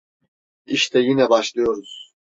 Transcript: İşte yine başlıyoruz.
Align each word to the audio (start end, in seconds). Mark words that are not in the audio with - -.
İşte 0.65 0.99
yine 0.99 1.29
başlıyoruz. 1.29 2.13